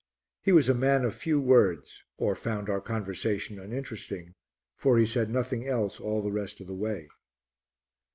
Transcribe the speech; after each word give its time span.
He 0.41 0.51
was 0.51 0.67
a 0.67 0.73
man 0.73 1.05
of 1.05 1.13
few 1.13 1.39
words, 1.39 2.03
or 2.17 2.35
found 2.35 2.71
our 2.71 2.81
conversation 2.81 3.59
uninteresting, 3.59 4.33
for 4.73 4.97
he 4.97 5.05
said 5.05 5.29
nothing 5.29 5.67
else 5.67 5.99
all 5.99 6.23
the 6.23 6.31
rest 6.31 6.59
of 6.59 6.65
the 6.65 6.73
way. 6.73 7.07